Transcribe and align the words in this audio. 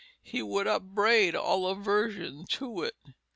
He 0.23 0.41
would 0.41 0.65
upbraid 0.65 1.35
all 1.35 1.67
aversion 1.67 2.45
to 2.53 2.81
it. 2.81 2.95